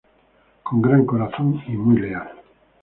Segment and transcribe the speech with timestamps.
[0.63, 2.31] Con gran corazón y muy leal.